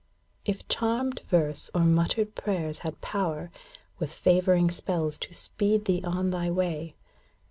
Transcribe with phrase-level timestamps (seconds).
[0.45, 3.51] If charmed verse or muttered prayers had power.
[3.99, 6.95] With favouring spells to speed thee on thy way.